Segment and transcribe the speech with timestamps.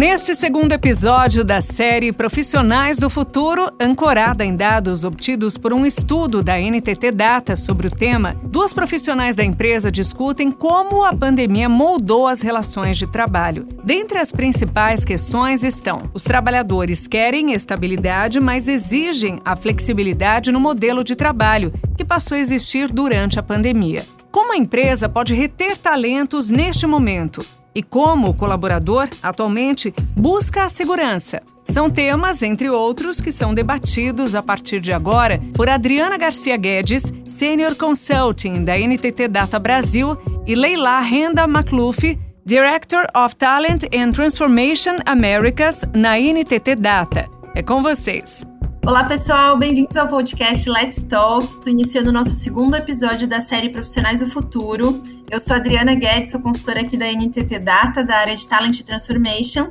[0.00, 6.42] Neste segundo episódio da série Profissionais do Futuro, ancorada em dados obtidos por um estudo
[6.42, 12.26] da NTT Data sobre o tema, duas profissionais da empresa discutem como a pandemia moldou
[12.26, 13.68] as relações de trabalho.
[13.84, 21.04] Dentre as principais questões estão: os trabalhadores querem estabilidade, mas exigem a flexibilidade no modelo
[21.04, 24.06] de trabalho, que passou a existir durante a pandemia.
[24.32, 27.44] Como a empresa pode reter talentos neste momento?
[27.74, 31.42] E como o colaborador, atualmente, busca a segurança.
[31.64, 37.12] São temas, entre outros, que são debatidos a partir de agora por Adriana Garcia Guedes,
[37.24, 44.96] Senior Consulting da NTT Data Brasil, e Leila Renda Macluf, Director of Talent and Transformation
[45.06, 47.28] Americas na NTT Data.
[47.54, 48.44] É com vocês.
[48.86, 51.52] Olá, pessoal, bem-vindos ao podcast Let's Talk.
[51.52, 55.02] Estou iniciando o nosso segundo episódio da série Profissionais do Futuro.
[55.30, 59.70] Eu sou Adriana Guedes, sou consultora aqui da NTT Data, da área de Talent Transformation.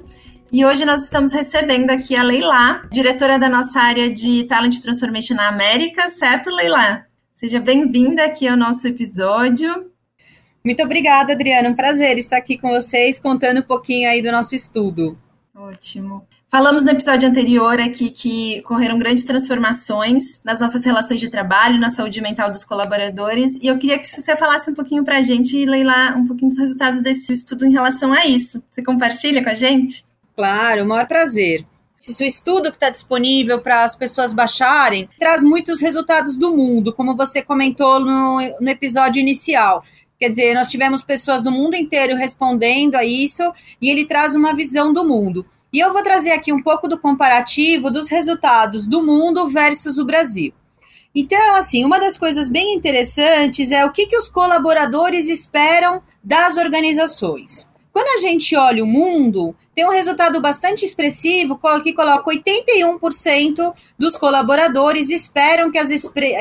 [0.51, 5.33] E hoje nós estamos recebendo aqui a Leila, diretora da nossa área de Talent Transformation
[5.33, 7.05] na América, certo, Leila?
[7.33, 9.89] Seja bem-vinda aqui ao nosso episódio.
[10.63, 11.69] Muito obrigada, Adriana.
[11.69, 15.17] Um prazer estar aqui com vocês, contando um pouquinho aí do nosso estudo.
[15.55, 16.27] Ótimo.
[16.51, 21.91] Falamos no episódio anterior aqui que ocorreram grandes transformações nas nossas relações de trabalho, na
[21.91, 25.55] saúde mental dos colaboradores, e eu queria que você falasse um pouquinho para a gente
[25.55, 28.63] e Leila um pouquinho dos resultados desse estudo em relação a isso.
[28.71, 30.03] Você compartilha com a gente?
[30.35, 31.67] Claro, o maior prazer.
[32.01, 37.15] Esse estudo que está disponível para as pessoas baixarem traz muitos resultados do mundo, como
[37.15, 39.83] você comentou no, no episódio inicial.
[40.19, 44.55] Quer dizer, nós tivemos pessoas do mundo inteiro respondendo a isso e ele traz uma
[44.55, 45.45] visão do mundo.
[45.71, 50.05] E eu vou trazer aqui um pouco do comparativo dos resultados do mundo versus o
[50.05, 50.53] Brasil.
[51.13, 56.57] Então, assim, uma das coisas bem interessantes é o que, que os colaboradores esperam das
[56.57, 57.67] organizações.
[57.91, 64.15] Quando a gente olha o mundo, tem um resultado bastante expressivo que coloca 81% dos
[64.15, 65.89] colaboradores esperam que as,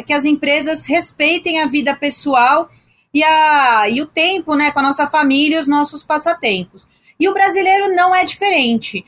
[0.06, 2.69] que as empresas respeitem a vida pessoal
[3.12, 6.87] e, a, e o tempo né, com a nossa família e os nossos passatempos.
[7.21, 9.05] E o brasileiro não é diferente.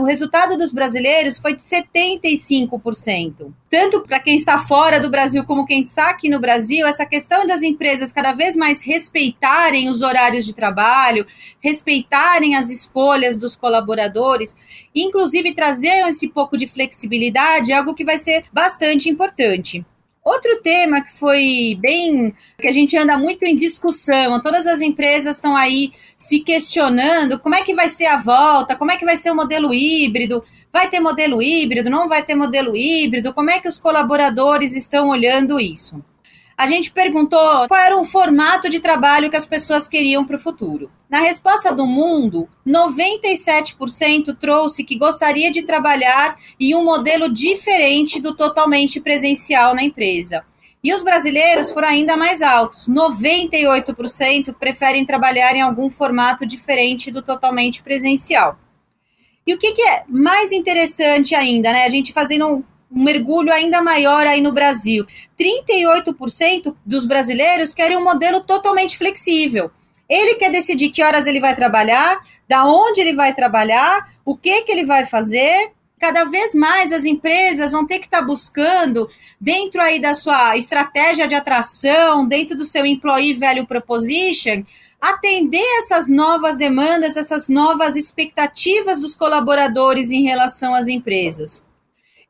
[0.00, 3.52] o resultado dos brasileiros foi de 75%.
[3.70, 7.46] Tanto para quem está fora do Brasil como quem está aqui no Brasil, essa questão
[7.46, 11.24] das empresas cada vez mais respeitarem os horários de trabalho,
[11.60, 14.56] respeitarem as escolhas dos colaboradores,
[14.92, 19.86] inclusive trazer esse pouco de flexibilidade, é algo que vai ser bastante importante.
[20.24, 22.34] Outro tema que foi bem.
[22.60, 27.56] que a gente anda muito em discussão, todas as empresas estão aí se questionando como
[27.56, 30.88] é que vai ser a volta, como é que vai ser o modelo híbrido, vai
[30.88, 35.58] ter modelo híbrido, não vai ter modelo híbrido, como é que os colaboradores estão olhando
[35.58, 36.02] isso?
[36.56, 40.40] A gente perguntou qual era o formato de trabalho que as pessoas queriam para o
[40.40, 40.90] futuro.
[41.08, 48.34] Na resposta do mundo, 97% trouxe que gostaria de trabalhar em um modelo diferente do
[48.34, 50.44] totalmente presencial na empresa.
[50.84, 52.88] E os brasileiros foram ainda mais altos.
[52.88, 58.58] 98% preferem trabalhar em algum formato diferente do totalmente presencial.
[59.46, 61.84] E o que, que, é mais interessante ainda, né?
[61.84, 62.64] A gente fazendo
[62.94, 65.06] um mergulho ainda maior aí no Brasil.
[65.38, 69.70] 38% dos brasileiros querem um modelo totalmente flexível.
[70.08, 74.62] Ele quer decidir que horas ele vai trabalhar, da onde ele vai trabalhar, o que,
[74.62, 75.72] que ele vai fazer.
[75.98, 79.08] Cada vez mais as empresas vão ter que estar tá buscando,
[79.40, 84.64] dentro aí da sua estratégia de atração, dentro do seu employee value proposition,
[85.00, 91.64] atender essas novas demandas, essas novas expectativas dos colaboradores em relação às empresas.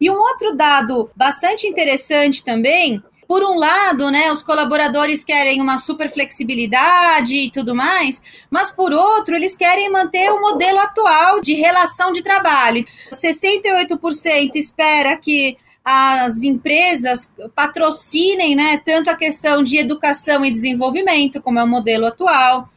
[0.03, 5.79] E um outro dado bastante interessante também por um lado, né, os colaboradores querem uma
[5.79, 8.21] super flexibilidade e tudo mais,
[8.51, 12.85] mas por outro, eles querem manter o modelo atual de relação de trabalho.
[13.13, 21.61] 68% espera que as empresas patrocinem, né, tanto a questão de educação e desenvolvimento, como
[21.61, 22.69] é o modelo atual.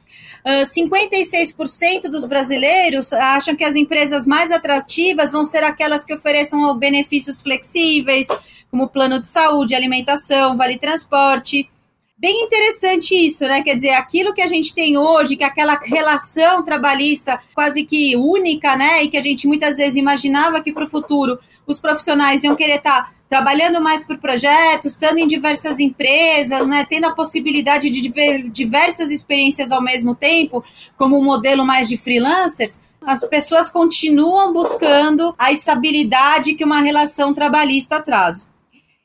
[0.45, 6.77] 56% ah, dos brasileiros acham que as empresas mais atrativas vão ser aquelas que ofereçam
[6.77, 8.27] benefícios flexíveis,
[8.69, 11.68] como plano de saúde, alimentação, vale transporte.
[12.17, 13.62] Bem interessante isso, né?
[13.62, 18.77] Quer dizer, aquilo que a gente tem hoje, que aquela relação trabalhista quase que única,
[18.77, 19.03] né?
[19.03, 22.75] E que a gente muitas vezes imaginava que para o futuro os profissionais iam querer
[22.75, 28.09] estar tá trabalhando mais por projetos, estando em diversas empresas, né, tendo a possibilidade de
[28.09, 30.63] ver diversas experiências ao mesmo tempo,
[30.97, 37.33] como um modelo mais de freelancers, as pessoas continuam buscando a estabilidade que uma relação
[37.33, 38.47] trabalhista traz.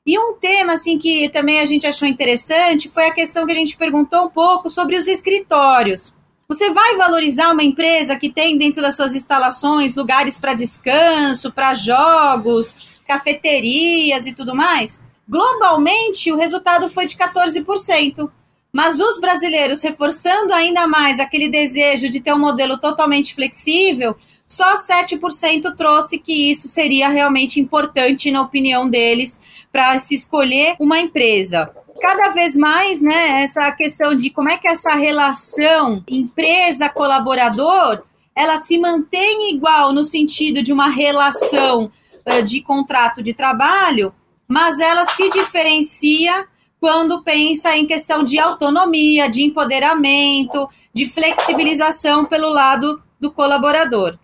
[0.06, 3.56] E um tema assim que também a gente achou interessante foi a questão que a
[3.56, 6.14] gente perguntou um pouco sobre os escritórios.
[6.48, 11.74] Você vai valorizar uma empresa que tem dentro das suas instalações lugares para descanso, para
[11.74, 12.74] jogos,
[13.06, 15.02] cafeterias e tudo mais?
[15.28, 18.28] Globalmente, o resultado foi de 14%.
[18.72, 24.16] Mas os brasileiros, reforçando ainda mais aquele desejo de ter um modelo totalmente flexível,
[24.50, 30.98] só 7% trouxe que isso seria realmente importante, na opinião deles, para se escolher uma
[30.98, 31.70] empresa.
[32.00, 38.02] Cada vez mais, né, essa questão de como é que essa relação empresa-colaborador
[38.34, 41.84] ela se mantém igual no sentido de uma relação
[42.26, 44.12] uh, de contrato de trabalho,
[44.48, 46.44] mas ela se diferencia
[46.80, 54.18] quando pensa em questão de autonomia, de empoderamento, de flexibilização pelo lado do colaborador.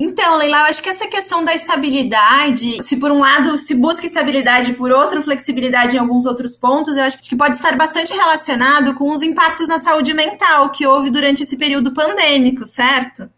[0.00, 4.06] Então, Leila, eu acho que essa questão da estabilidade, se por um lado se busca
[4.06, 8.94] estabilidade, por outro flexibilidade em alguns outros pontos, eu acho que pode estar bastante relacionado
[8.94, 13.28] com os impactos na saúde mental que houve durante esse período pandêmico, certo?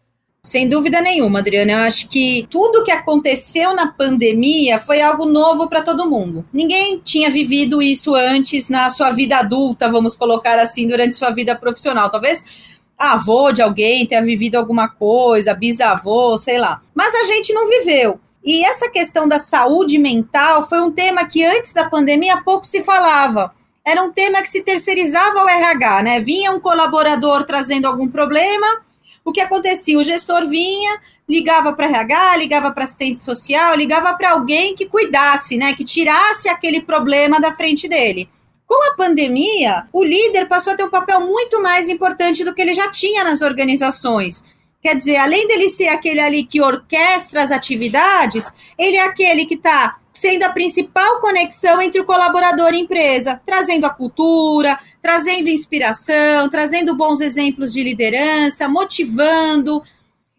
[0.42, 1.72] Sem dúvida nenhuma, Adriana.
[1.72, 6.46] Eu acho que tudo que aconteceu na pandemia foi algo novo para todo mundo.
[6.52, 11.54] Ninguém tinha vivido isso antes na sua vida adulta, vamos colocar assim, durante sua vida
[11.56, 12.10] profissional.
[12.10, 12.44] Talvez
[13.00, 16.82] avô de alguém tenha vivido alguma coisa, bisavô, sei lá.
[16.94, 18.20] Mas a gente não viveu.
[18.44, 22.82] E essa questão da saúde mental foi um tema que antes da pandemia pouco se
[22.82, 23.52] falava.
[23.84, 26.20] Era um tema que se terceirizava ao RH, né?
[26.20, 28.66] Vinha um colaborador trazendo algum problema
[29.24, 29.98] o que acontecia?
[29.98, 30.98] O gestor vinha,
[31.28, 36.48] ligava para RH, ligava para assistente social, ligava para alguém que cuidasse, né, que tirasse
[36.48, 38.28] aquele problema da frente dele.
[38.70, 42.62] Com a pandemia, o líder passou a ter um papel muito mais importante do que
[42.62, 44.44] ele já tinha nas organizações.
[44.80, 48.46] Quer dizer, além dele ser aquele ali que orquestra as atividades,
[48.78, 53.42] ele é aquele que está sendo a principal conexão entre o colaborador e a empresa,
[53.44, 59.82] trazendo a cultura, trazendo inspiração, trazendo bons exemplos de liderança, motivando.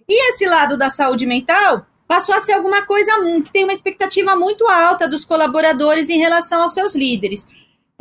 [0.07, 3.11] E esse lado da saúde mental passou a ser alguma coisa
[3.43, 7.45] que tem uma expectativa muito alta dos colaboradores em relação aos seus líderes.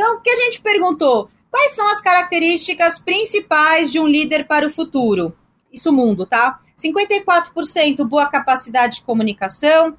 [0.01, 1.29] Então, o que a gente perguntou?
[1.51, 5.37] Quais são as características principais de um líder para o futuro?
[5.71, 6.59] Isso mundo, tá?
[6.75, 9.95] 54% boa capacidade de comunicação,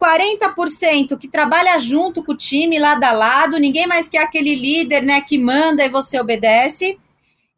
[0.00, 5.02] 40% que trabalha junto com o time, lado a lado, ninguém mais quer aquele líder
[5.02, 6.96] né, que manda e você obedece.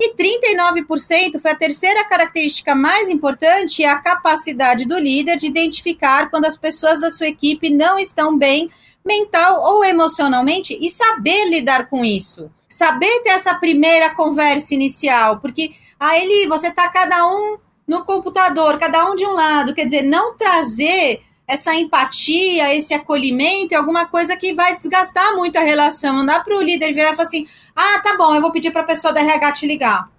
[0.00, 6.30] E 39% foi a terceira característica mais importante, é a capacidade do líder de identificar
[6.30, 8.70] quando as pessoas da sua equipe não estão bem
[9.06, 12.50] mental ou emocionalmente e saber lidar com isso.
[12.68, 19.08] Saber ter essa primeira conversa inicial, porque aí você tá cada um no computador, cada
[19.08, 24.36] um de um lado, quer dizer, não trazer essa empatia, esse acolhimento é alguma coisa
[24.36, 26.16] que vai desgastar muito a relação.
[26.16, 28.72] Não dá para o líder virar e falar assim: ah, tá bom, eu vou pedir
[28.72, 30.10] para a pessoa da RH te ligar.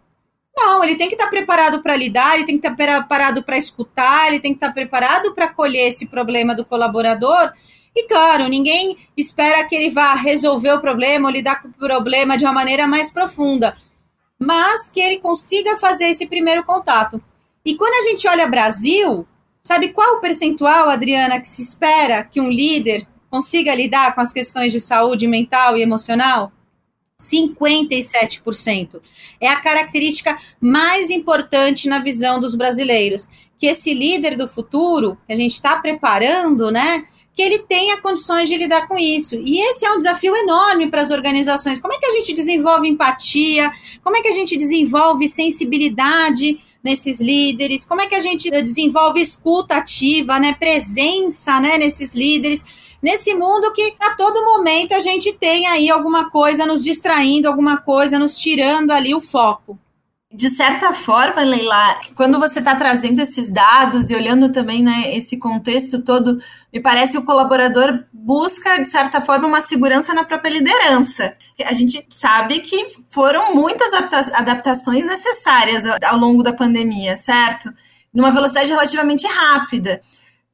[0.56, 3.44] Não, ele tem que estar tá preparado para lidar, ele tem que estar tá preparado
[3.44, 7.51] para escutar, ele tem que estar tá preparado para acolher esse problema do colaborador.
[7.98, 12.38] E claro, ninguém espera que ele vá resolver o problema ou lidar com o problema
[12.38, 13.76] de uma maneira mais profunda,
[14.38, 17.20] mas que ele consiga fazer esse primeiro contato.
[17.66, 19.28] E quando a gente olha Brasil,
[19.68, 24.31] Sabe qual o percentual, Adriana, que se espera que um líder consiga lidar com as
[24.31, 26.54] questões de saúde mental e emocional?
[27.19, 29.02] 57%.
[29.42, 33.28] É a característica mais importante na visão dos brasileiros.
[33.60, 37.06] Que esse líder do futuro, que a gente está preparando, né?
[37.38, 39.36] Que ele tenha condições de lidar com isso.
[39.36, 41.80] E esse é um desafio enorme para as organizações.
[41.80, 43.72] Como é que a gente desenvolve empatia?
[44.04, 47.86] Como é que a gente desenvolve sensibilidade nesses líderes?
[47.86, 52.66] Como é que a gente desenvolve escuta ativa, né, presença, né, nesses líderes?
[53.04, 57.78] Nesse mundo que a todo momento a gente tem aí alguma coisa nos distraindo, alguma
[57.78, 59.78] coisa nos tirando ali o foco
[60.34, 65.40] de certa forma, Leila, quando você está trazendo esses dados e olhando também né, esse
[65.40, 66.38] contexto todo,
[66.72, 71.34] me parece que o colaborador busca, de certa forma, uma segurança na própria liderança.
[71.66, 73.94] A gente sabe que foram muitas
[74.34, 77.74] adaptações necessárias ao longo da pandemia, certo?
[78.14, 80.02] Numa velocidade relativamente rápida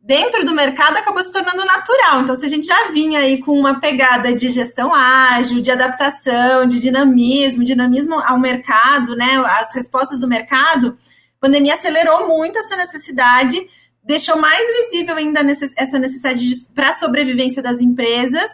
[0.03, 2.22] dentro do mercado acabou se tornando natural.
[2.22, 6.67] Então, se a gente já vinha aí com uma pegada de gestão ágil, de adaptação,
[6.67, 10.98] de dinamismo, dinamismo ao mercado, né, as respostas do mercado,
[11.38, 13.57] a pandemia acelerou muito essa necessidade,
[14.03, 15.39] deixou mais visível ainda
[15.77, 16.43] essa necessidade
[16.75, 18.50] para a sobrevivência das empresas,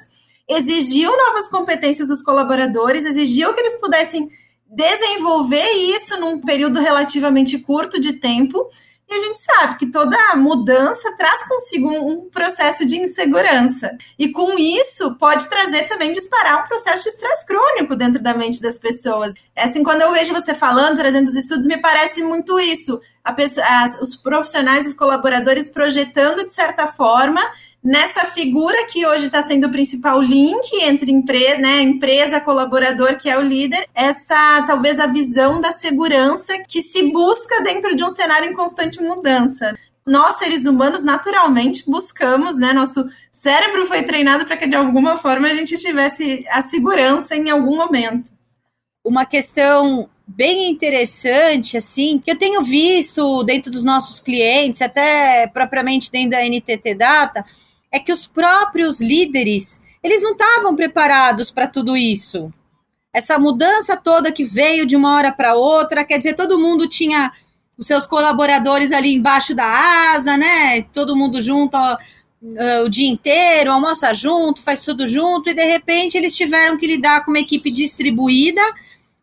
[0.47, 4.29] exigiu novas competências dos colaboradores, exigiu que eles pudessem
[4.67, 8.69] desenvolver isso num período relativamente curto de tempo
[9.09, 13.97] E a gente sabe que toda mudança traz consigo um processo de insegurança.
[14.19, 18.61] E com isso, pode trazer também disparar um processo de estresse crônico dentro da mente
[18.61, 19.33] das pessoas.
[19.55, 23.01] É assim, quando eu vejo você falando, trazendo os estudos, me parece muito isso.
[23.35, 27.41] Pessoa, as, os profissionais, os colaboradores projetando, de certa forma,
[27.83, 33.29] nessa figura que hoje está sendo o principal link entre empre né, empresa, colaborador, que
[33.29, 38.09] é o líder, essa talvez a visão da segurança que se busca dentro de um
[38.09, 39.77] cenário em constante mudança.
[40.05, 42.73] Nós, seres humanos, naturalmente buscamos, né?
[42.73, 47.49] Nosso cérebro foi treinado para que de alguma forma a gente tivesse a segurança em
[47.49, 48.31] algum momento.
[49.03, 56.11] Uma questão bem interessante, assim, que eu tenho visto dentro dos nossos clientes, até propriamente
[56.11, 57.45] dentro da NTT Data,
[57.91, 62.53] é que os próprios líderes, eles não estavam preparados para tudo isso.
[63.13, 67.31] Essa mudança toda que veio de uma hora para outra, quer dizer, todo mundo tinha
[67.77, 70.83] os seus colaboradores ali embaixo da asa, né?
[70.93, 71.97] Todo mundo junto ó,
[72.85, 77.25] o dia inteiro, almoça junto, faz tudo junto, e de repente eles tiveram que lidar
[77.25, 78.61] com uma equipe distribuída,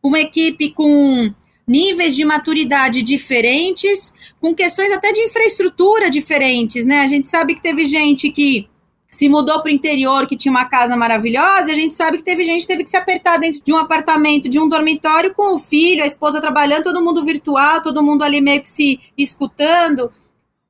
[0.02, 1.32] uma equipe com
[1.66, 7.00] níveis de maturidade diferentes, com questões até de infraestrutura diferentes, né?
[7.00, 8.68] A gente sabe que teve gente que
[9.10, 12.44] se mudou para o interior, que tinha uma casa maravilhosa, a gente sabe que teve
[12.44, 15.58] gente que teve que se apertar dentro de um apartamento, de um dormitório, com o
[15.58, 20.12] filho, a esposa trabalhando, todo mundo virtual, todo mundo ali meio que se escutando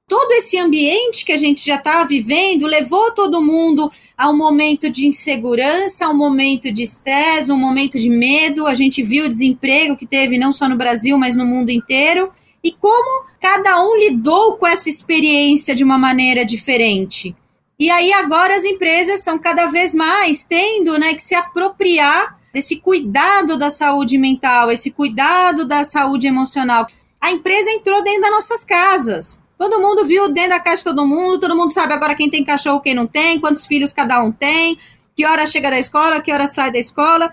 [0.08, 4.88] todo esse ambiente que a gente já está vivendo levou todo mundo a um momento
[4.88, 8.66] de insegurança, a um momento de estresse, um momento de medo.
[8.66, 12.32] A gente viu o desemprego que teve não só no Brasil, mas no mundo inteiro.
[12.62, 17.34] E como cada um lidou com essa experiência de uma maneira diferente.
[17.78, 22.76] E aí agora as empresas estão cada vez mais tendo né, que se apropriar desse
[22.76, 26.86] cuidado da saúde mental, esse cuidado da saúde emocional.
[27.20, 29.45] A empresa entrou dentro das nossas casas.
[29.58, 32.44] Todo mundo viu dentro da casa de todo mundo, todo mundo sabe agora quem tem
[32.44, 34.78] cachorro, quem não tem, quantos filhos cada um tem,
[35.14, 37.32] que hora chega da escola, que hora sai da escola.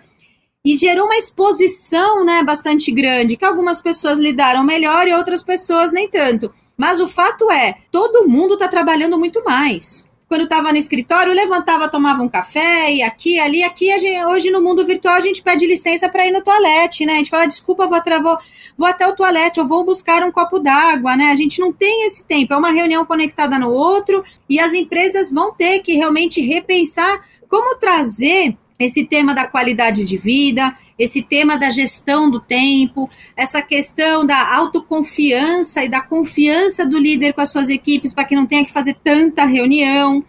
[0.65, 5.91] E gerou uma exposição né, bastante grande, que algumas pessoas lidaram melhor e outras pessoas
[5.91, 6.53] nem tanto.
[6.77, 11.87] Mas o fato é, todo mundo está trabalhando muito mais quando estava no escritório, levantava,
[11.87, 13.85] tomava um café, e aqui, ali, aqui.
[13.99, 17.13] Gente, hoje no mundo virtual a gente pede licença para ir no toalete, né?
[17.13, 18.37] A gente fala, desculpa, vou, vou,
[18.75, 21.25] vou até o toalete, eu vou buscar um copo d'água, né?
[21.25, 25.29] A gente não tem esse tempo, é uma reunião conectada no outro, e as empresas
[25.29, 31.57] vão ter que realmente repensar como trazer esse tema da qualidade de vida, esse tema
[31.57, 37.51] da gestão do tempo, essa questão da autoconfiança e da confiança do líder com as
[37.51, 40.23] suas equipes para que não tenha que fazer tanta reunião.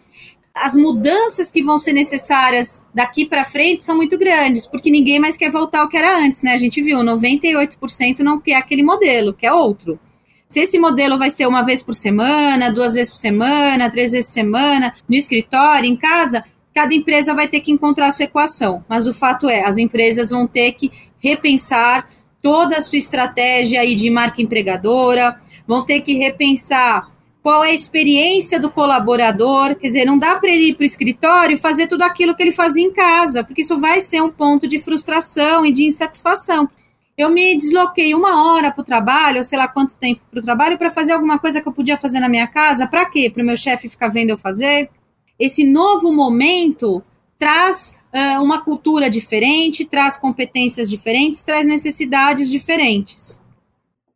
[0.55, 5.37] As mudanças que vão ser necessárias daqui para frente são muito grandes, porque ninguém mais
[5.37, 6.53] quer voltar ao que era antes, né?
[6.53, 9.99] A gente viu, 98% não quer aquele modelo, quer outro.
[10.47, 14.27] Se esse modelo vai ser uma vez por semana, duas vezes por semana, três vezes
[14.27, 16.45] por semana, no escritório, em casa,
[16.75, 20.31] cada empresa vai ter que encontrar a sua equação, mas o fato é, as empresas
[20.31, 20.91] vão ter que
[21.21, 22.09] repensar
[22.43, 27.11] toda a sua estratégia aí de marca empregadora, vão ter que repensar
[27.43, 30.87] qual é a experiência do colaborador, quer dizer, não dá para ele ir para o
[30.87, 34.67] escritório fazer tudo aquilo que ele fazia em casa, porque isso vai ser um ponto
[34.67, 36.69] de frustração e de insatisfação.
[37.17, 40.43] Eu me desloquei uma hora para o trabalho, ou sei lá quanto tempo para o
[40.43, 43.31] trabalho, para fazer alguma coisa que eu podia fazer na minha casa, para quê?
[43.31, 44.91] Para o meu chefe ficar vendo eu fazer?
[45.39, 47.03] Esse novo momento
[47.39, 53.43] traz uh, uma cultura diferente, traz competências diferentes, traz necessidades diferentes.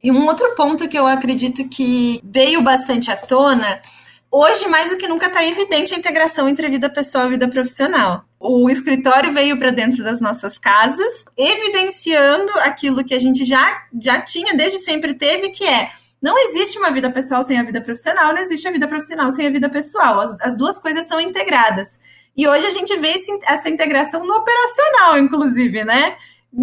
[0.03, 3.83] E um outro ponto que eu acredito que veio bastante à tona,
[4.31, 8.25] hoje mais do que nunca está evidente a integração entre vida pessoal e vida profissional.
[8.39, 14.21] O escritório veio para dentro das nossas casas, evidenciando aquilo que a gente já, já
[14.21, 18.33] tinha, desde sempre teve, que é não existe uma vida pessoal sem a vida profissional,
[18.33, 20.21] não existe a vida profissional sem a vida pessoal.
[20.21, 22.01] As, as duas coisas são integradas.
[22.37, 26.17] E hoje a gente vê esse, essa integração no operacional, inclusive, né?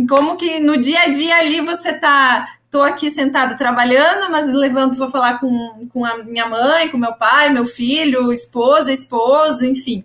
[0.09, 2.49] Como que no dia a dia ali você tá.
[2.71, 7.13] Tô aqui sentado trabalhando, mas levanto, vou falar com, com a minha mãe, com meu
[7.13, 10.03] pai, meu filho, esposa, esposo, enfim.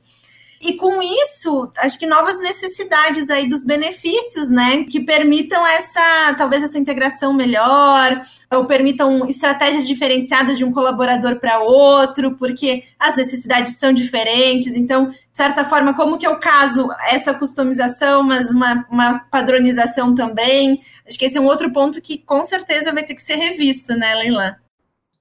[0.62, 4.85] E com isso, acho que novas necessidades aí dos benefícios, né?
[4.85, 8.21] Que permitam essa, talvez essa integração melhor,
[8.52, 14.76] ou permitam estratégias diferenciadas de um colaborador para outro, porque as necessidades são diferentes.
[14.76, 20.83] Então, de certa forma, como que o caso essa customização, mas uma, uma padronização também?
[21.09, 23.95] Acho que esse é um outro ponto que com certeza vai ter que ser revisto,
[23.95, 24.59] né, Leila?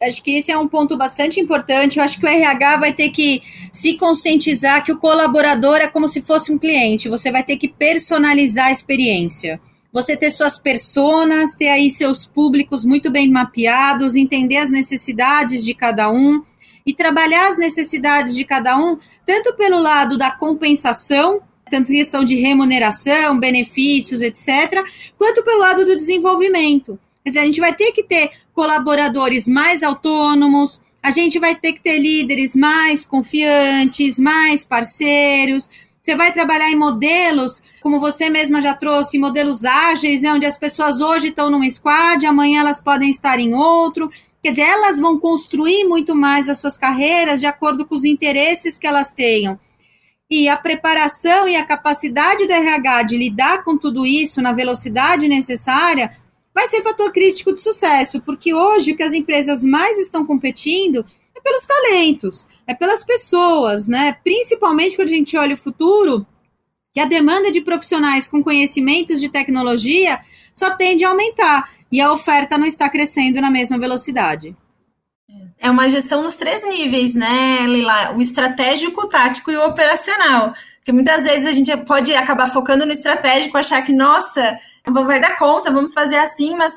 [0.01, 1.98] Acho que esse é um ponto bastante importante.
[1.98, 6.08] Eu acho que o RH vai ter que se conscientizar que o colaborador é como
[6.08, 7.10] se fosse um cliente.
[7.10, 9.60] Você vai ter que personalizar a experiência.
[9.91, 15.74] você ter suas personas, ter aí seus públicos muito bem mapeados, entender as necessidades de
[15.74, 16.44] cada um
[16.86, 22.36] e trabalhar as necessidades de cada um, tanto pelo lado da compensação, tanto questão de
[22.36, 24.82] remuneração, benefícios, etc.,
[25.18, 27.00] quanto pelo lado do desenvolvimento.
[27.24, 31.74] Quer dizer, a gente vai ter que ter colaboradores mais autônomos, a gente vai ter
[31.74, 35.70] que ter líderes mais confiantes, mais parceiros.
[36.02, 40.58] Você vai trabalhar em modelos, como você mesma já trouxe, modelos ágeis, né, onde as
[40.58, 44.12] pessoas hoje estão numa squad, amanhã elas podem estar em outro.
[44.42, 48.78] Quer dizer, elas vão construir muito mais as suas carreiras de acordo com os interesses
[48.78, 49.60] que elas tenham.
[50.30, 55.28] E a preparação e a capacidade do RH de lidar com tudo isso na velocidade
[55.28, 56.16] necessária
[56.53, 61.06] vai ser fator crítico de sucesso, porque hoje o que as empresas mais estão competindo
[61.36, 64.18] é pelos talentos, é pelas pessoas, né?
[64.24, 66.25] Principalmente quando a gente olha o futuro,
[66.94, 70.20] que a demanda de profissionais com conhecimentos de tecnologia
[70.53, 74.56] só tende a aumentar e a oferta não está crescendo na mesma velocidade.
[75.62, 78.15] É uma gestão nos três níveis, né, Lila?
[78.15, 80.53] O estratégico, o tático e o operacional.
[80.77, 85.38] Porque muitas vezes a gente pode acabar focando no estratégico, achar que, nossa, vai dar
[85.38, 86.74] conta, vamos fazer assim, mas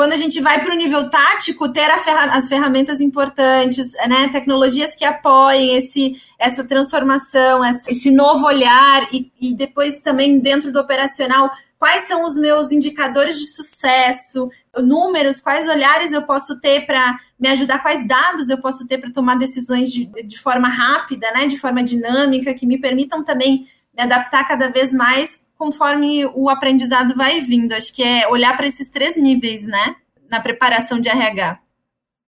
[0.00, 4.94] quando a gente vai para o nível tático, ter ferra as ferramentas importantes, né, tecnologias
[4.94, 11.50] que apoiem esse, essa transformação, esse novo olhar, e, e depois também dentro do operacional,
[11.78, 17.48] quais são os meus indicadores de sucesso, números, quais olhares eu posso ter para me
[17.48, 21.58] ajudar, quais dados eu posso ter para tomar decisões de, de forma rápida, né, de
[21.58, 27.38] forma dinâmica, que me permitam também me adaptar cada vez mais conforme o aprendizado vai
[27.42, 27.74] vindo.
[27.74, 29.94] Acho que é olhar para esses três níveis, né?
[30.30, 31.60] Na preparação de RH.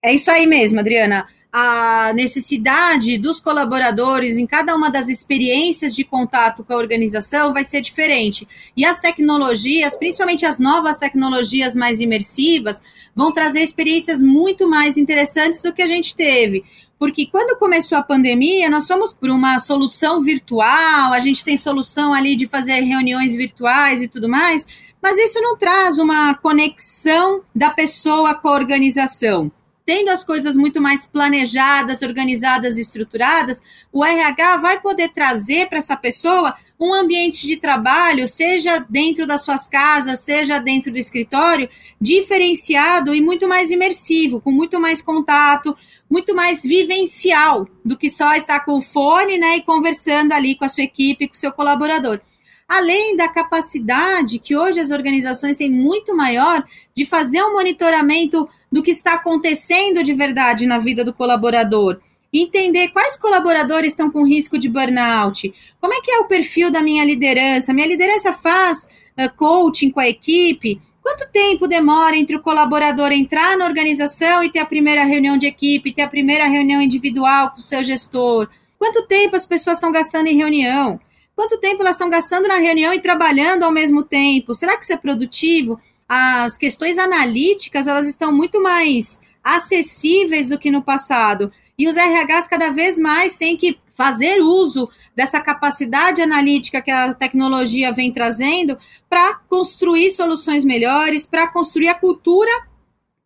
[0.04, 1.28] É isso aí mesmo, Adriana.
[1.52, 7.64] A necessidade dos colaboradores em cada uma das experiências de contato com a organização vai
[7.64, 8.48] ser diferente.
[8.78, 12.80] E as tecnologias, principalmente as novas tecnologias mais imersivas,
[13.16, 16.64] vão trazer experiências muito mais interessantes do que a gente teve
[16.98, 22.14] porque quando começou a pandemia, nós fomos por uma solução virtual, a gente tem solução
[22.14, 24.66] ali de fazer reuniões virtuais e tudo mais,
[25.02, 29.52] mas isso não traz uma conexão da pessoa com a organização.
[29.86, 33.62] Tendo as coisas muito mais planejadas, organizadas estruturadas,
[33.94, 39.44] o RH vai poder trazer para essa pessoa um ambiente de trabalho, seja dentro das
[39.44, 41.70] suas casas, seja dentro do escritório,
[42.02, 45.78] diferenciado e muito mais imersivo, com muito mais contato,
[46.10, 50.66] muito mais vivencial do que só estar com o fone, né, e conversando ali com
[50.66, 52.20] a sua equipe, com o seu colaborador.
[52.68, 56.64] Além da capacidade que hoje as organizações têm muito maior
[56.96, 62.00] de fazer um monitoramento do que está acontecendo de verdade na vida do colaborador.
[62.34, 66.82] Entender quais colaboradores estão com risco de burnout, como é que é o perfil da
[66.82, 72.42] minha liderança, minha liderança faz uh, coaching com a equipe, Quanto tempo demora entre o
[72.42, 76.82] colaborador entrar na organização e ter a primeira reunião de equipe, ter a primeira reunião
[76.82, 78.50] individual com o seu gestor?
[78.80, 81.00] Quanto tempo as pessoas estão gastando em reunião?
[81.36, 84.56] Quanto tempo elas estão gastando na reunião e trabalhando ao mesmo tempo?
[84.56, 85.80] Será que isso é produtivo?
[86.10, 91.52] As questões analíticas, elas estão muito mais acessíveis do que no passado.
[91.78, 97.14] E os RHs cada vez mais têm que fazer uso dessa capacidade analítica que a
[97.14, 98.78] tecnologia vem trazendo
[99.10, 102.52] para construir soluções melhores, para construir a cultura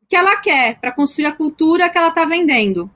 [0.07, 2.89] que ela quer, para construir a cultura que ela está vendendo.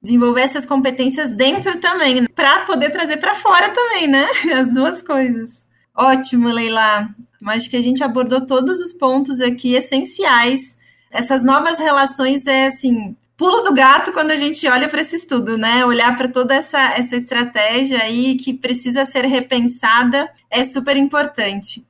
[0.00, 4.28] Desenvolver essas competências dentro também, para poder trazer para fora também, né?
[4.54, 5.66] As duas coisas.
[5.96, 7.08] Ótimo, Leila.
[7.46, 10.76] Acho que a gente abordou todos os pontos aqui essenciais.
[11.10, 15.58] Essas novas relações é assim, pulo do gato quando a gente olha para esse estudo,
[15.58, 15.84] né?
[15.84, 21.86] Olhar para toda essa, essa estratégia aí que precisa ser repensada é super importante.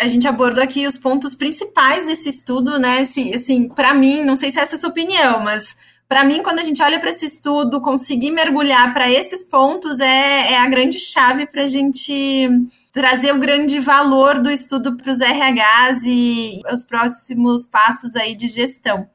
[0.00, 3.00] A gente abordou aqui os pontos principais desse estudo, né?
[3.00, 5.76] Assim, assim para mim, não sei se essa é a sua opinião, mas
[6.08, 10.52] para mim, quando a gente olha para esse estudo, conseguir mergulhar para esses pontos é,
[10.52, 12.50] é a grande chave para a gente
[12.92, 18.46] trazer o grande valor do estudo para os RHs e os próximos passos aí de
[18.46, 19.08] gestão.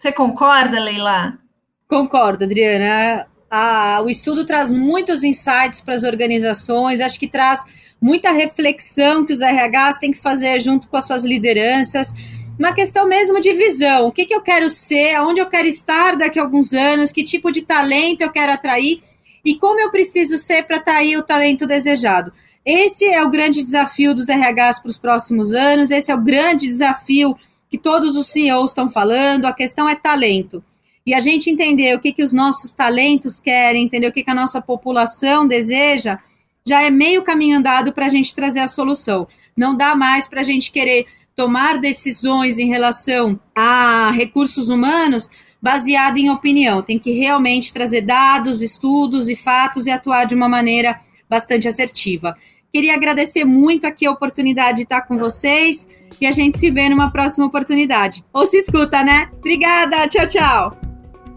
[0.00, 1.38] Você concorda, Leila?
[1.86, 3.26] Concordo, Adriana.
[3.50, 7.62] Ah, o estudo traz muitos insights para as organizações, acho que traz
[8.00, 12.14] muita reflexão que os RHs têm que fazer junto com as suas lideranças.
[12.58, 16.16] Uma questão mesmo de visão: o que, que eu quero ser, aonde eu quero estar
[16.16, 19.02] daqui a alguns anos, que tipo de talento eu quero atrair
[19.44, 22.32] e como eu preciso ser para atrair o talento desejado.
[22.64, 26.68] Esse é o grande desafio dos RHs para os próximos anos, esse é o grande
[26.68, 27.36] desafio
[27.70, 30.62] que todos os CEOs estão falando, a questão é talento.
[31.06, 34.30] E a gente entender o que, que os nossos talentos querem, entender o que, que
[34.30, 36.18] a nossa população deseja,
[36.66, 39.26] já é meio caminho andado para a gente trazer a solução.
[39.56, 45.30] Não dá mais para a gente querer tomar decisões em relação a recursos humanos
[45.62, 46.82] baseado em opinião.
[46.82, 52.36] Tem que realmente trazer dados, estudos e fatos e atuar de uma maneira bastante assertiva.
[52.72, 55.88] Queria agradecer muito aqui a oportunidade de estar com vocês
[56.20, 58.24] e a gente se vê numa próxima oportunidade.
[58.32, 59.28] Ou se escuta, né?
[59.38, 60.76] Obrigada, tchau, tchau.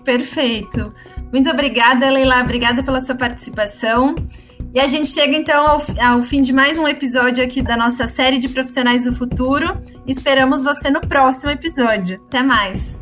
[0.04, 0.94] Perfeito.
[1.32, 2.42] Muito obrigada, Leila.
[2.42, 4.16] Obrigada pela sua participação.
[4.74, 8.08] E a gente chega então ao, ao, fim de mais um episódio aqui da nossa
[8.08, 9.74] série de profissionais do futuro.
[10.06, 12.22] Esperamos você no próximo episódio.
[12.28, 13.02] Até mais.